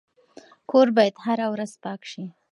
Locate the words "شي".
2.11-2.23